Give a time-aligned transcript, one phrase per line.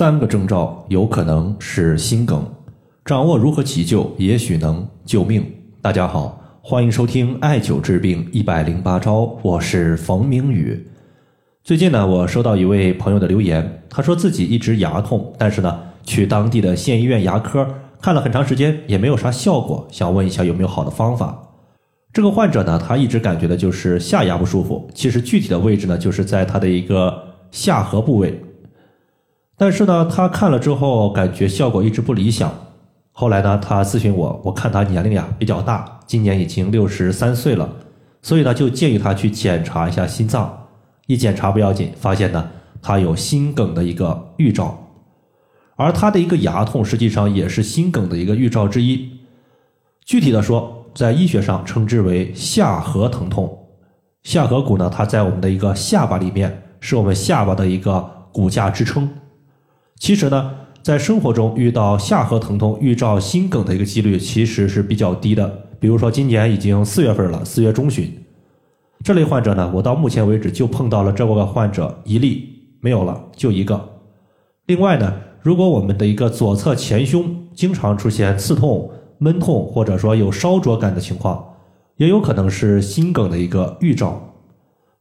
[0.00, 2.42] 三个征兆有可能是心梗，
[3.04, 5.44] 掌握如何急救，也许能救命。
[5.82, 10.88] 大家好，欢迎收听艾灸治病一百零八招，我是冯明宇。
[11.62, 17.68] 最近呢，我收到一位朋友的留言，他说自己一直牙痛，但是呢，去当地的县医院牙科
[18.00, 21.38] 看了很长时间，也没有啥效果，想问一下有没有好的方法。
[22.10, 28.42] 这个患者呢，他一直感觉的就是下牙不舒服，其实具体的位置呢，就是在他的一个下颌部位。
[29.60, 32.50] 但是呢，他看了之后感觉效果一直不理想。
[33.12, 37.68] 后来呢，他咨询我，我看他年龄呀比较大，今年已经六十三岁了，
[38.22, 40.66] 所以呢就建议他去检查一下心脏。
[41.06, 42.48] 一检查不要紧，发现呢
[42.80, 44.78] 他有心梗的一个预兆，
[45.76, 49.10] 而他的一个牙痛实际上也是心梗的一个预兆之一。
[50.06, 53.58] 具体的说，在医学上称之为下颌疼痛。
[54.22, 59.06] 下颌骨呢，它在我们的一个下巴里面，是我们下巴的一个骨架支撑。
[60.00, 60.50] 其实呢，
[60.82, 65.46] 在生活中遇到下颌疼痛预兆心梗的一个几率其实是比较低的。
[65.78, 68.10] 比如说今年已经四月份了，四月中旬，
[69.04, 72.48] 这类患者呢，我到目前为止就碰到了这么个患者一例，
[72.80, 73.78] 没有了，就一个。
[74.64, 75.12] 另外呢，
[75.42, 81.44] 如果我们的一个左侧前胸经常出现刺痛、闷痛，或者说有烧灼感的情况，
[81.98, 84.18] 也有可能是心梗的一个预兆。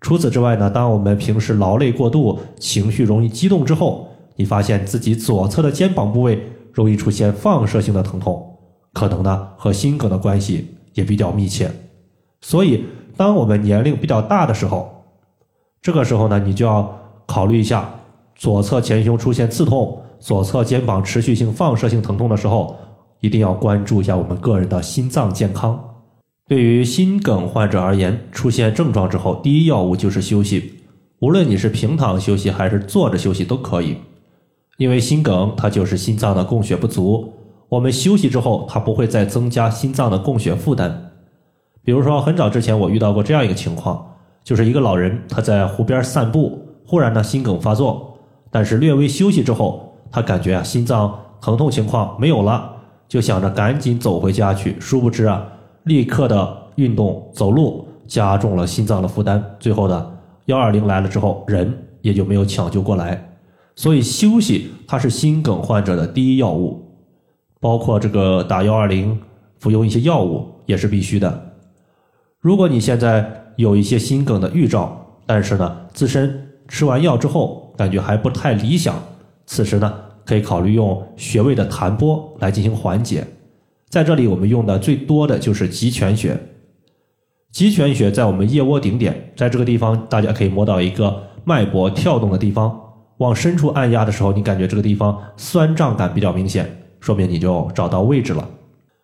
[0.00, 4.07] 除此之外呢，当我们平时劳累过度、情绪容易激动之后，
[4.38, 6.40] 你发现自己左侧的肩膀部位
[6.72, 8.56] 容易出现放射性的疼痛，
[8.92, 11.68] 可能呢和心梗的关系也比较密切。
[12.40, 12.84] 所以，
[13.16, 14.88] 当我们年龄比较大的时候，
[15.82, 17.92] 这个时候呢，你就要考虑一下
[18.36, 22.76] 左侧前胸出现刺痛、左侧肩膀持续性放射性疼痛的时候，
[23.20, 25.84] 一定要关注一下我们个人的心脏健康。
[26.46, 30.74] 对于心梗患者而言，出现症状之后，第一要务就是休息，
[31.18, 33.96] 无论你是平躺休息还是坐着休息都可以。
[34.78, 37.32] 因为心梗，它就是心脏的供血不足。
[37.68, 41.10] 我们休息之后，它不会再增加心脏的供血负担。
[41.82, 44.06] 比如说，很早之前我遇到过这样一个情况，
[44.44, 48.16] 就是一个老人他在湖边散步，忽然呢心梗发作，
[48.52, 52.70] 但是略微休息之后，他感觉啊心脏疼痛情况没有了，
[53.08, 54.76] 就想着赶紧走回家去。
[54.78, 55.44] 殊不知啊，
[55.82, 60.12] 立刻的运动走路加重了心脏的负担，最后呢
[60.44, 63.27] 幺二零来了之后，人也就没有抢救过来。
[63.78, 66.84] 所以休息它是心梗患者的第一要务，
[67.60, 69.16] 包括这个打幺二零、
[69.60, 71.52] 服用一些药物也是必须的。
[72.40, 79.00] 如果你现在有一些心梗的预兆，但是呢自身吃完药之后感觉还不太理想，
[79.46, 83.24] 此时呢可以考虑用穴位的弹拨来进行缓解。
[83.88, 86.36] 在这里我们用的最多的就是极泉穴。
[87.52, 92.86] 极泉穴在我们腋窝顶点，在这个地方大家可以摸到一个脉搏跳动的地方。
[93.18, 96.68] 往深处按压的时候，你感觉这个地方酸胀感比较明显，
[96.98, 98.48] 说明你就找到位置了。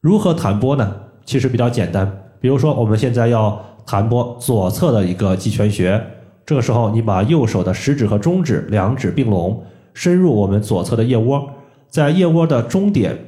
[0.00, 0.94] 如何弹拨呢？
[1.24, 2.10] 其实比较简单。
[2.40, 6.02] 比如说，我们现在要弹拨左侧的一个极泉穴，
[6.46, 11.46] 这个时候你把右手的食指和中指两指并拢，深入我们左侧的腋窝，
[11.88, 13.18] 在腋窝的中点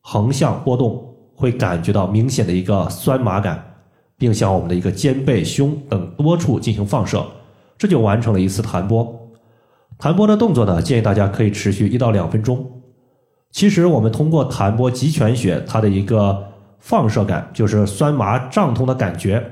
[0.00, 3.62] 横向拨动，会感觉到明显的一个酸麻感，
[4.16, 7.24] 并向我们的一个肩背、胸等多处进行放射，
[7.76, 9.14] 这就完成了一次弹拨。
[9.98, 12.82] 弹拨的动作呢，建议大家可以持续一到两分钟。
[13.50, 16.44] 其实我们通过弹拨极泉穴，它的一个
[16.78, 19.44] 放射感，就是酸麻胀痛的感觉，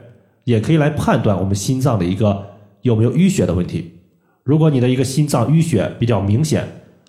[0.45, 2.47] 也可以来判断我们心脏的一个
[2.83, 3.95] 有没有淤血的问题。
[4.45, 6.65] 如果你的一个心脏淤血比较明显，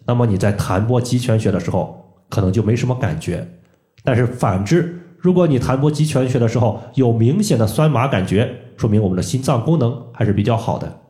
[0.08, 3.48] 那么你在弹拨极泉穴的时候，可能就没什么感觉。
[4.04, 11.02] 但是反之，如果你弹拨极泉穴的时候有明显的酸麻感觉，说明我们的心脏功能还是比较好的。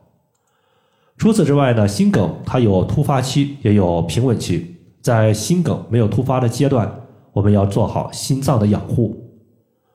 [1.18, 4.76] 除此之外呢，心梗它有突发期，也有平稳期。
[5.02, 6.88] 在心梗没有突发的阶段，
[7.32, 9.20] 我们要做好心脏的养护。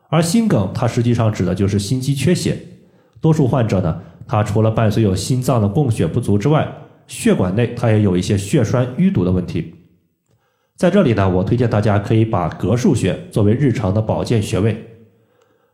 [0.09, 2.57] 而心梗它实际上指的就是心肌缺血。
[3.21, 6.67] 多数患者呢，他除了伴随有心脏的供血不足之外，
[7.07, 9.73] 血管内它也有一些血栓淤堵的问题。
[10.75, 14.75] 在这里呢，我推荐大家可以把膈腧穴作为日常的保健穴位，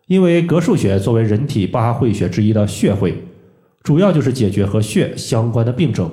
[0.05, 3.23] 因为膈腧穴作为人体八会穴之一的穴会。
[3.83, 6.11] 主要就是解决和血相关的病症，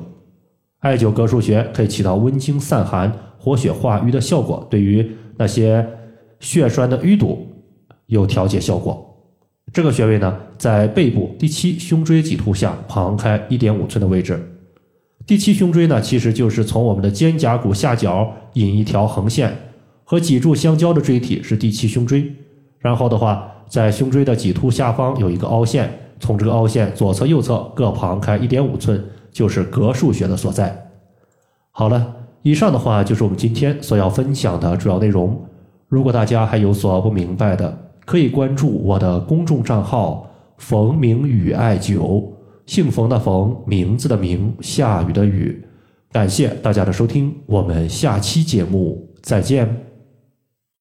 [0.79, 5.87] 艾灸膈腧穴可以起到温经散寒、活血化瘀的效果，对于那些
[6.41, 7.47] 血栓的淤堵
[8.07, 9.03] 有调节效果。
[9.73, 14.41] 这个穴位呢，在背部第七胸椎棘突下旁开一点五寸的位置。
[15.27, 19.53] 第七胸椎呢，其实就是从我们的肩胛骨下角引一条横线，
[20.05, 22.33] 和脊柱相交的椎体是第七胸椎。
[22.79, 25.91] 然后的话，在胸椎的棘突下方有一个凹陷。
[26.21, 30.91] 从这个凹陷左侧、右侧各旁开一点五寸，就是膈腧穴的所在。
[31.71, 35.39] 好了，以上的话就是我们今天所要分享的主要内容。
[35.89, 40.29] 如果大家还有所不明白的，可以关注我的公众账号
[40.59, 42.25] “冯明宇艾灸”，
[42.67, 45.65] 姓冯的冯，名字的名，下雨的雨。
[46.13, 49.86] 感谢大家的收听，我们下期节目再见。